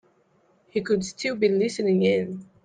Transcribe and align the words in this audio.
He 0.71 0.81
could 0.81 1.05
still 1.05 1.35
be 1.35 1.47
listening 1.47 2.01
in. 2.01 2.49